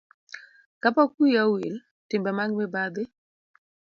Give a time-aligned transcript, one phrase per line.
[0.81, 1.75] Ka pok wiya owil,
[2.09, 3.03] timbe mag mibadhi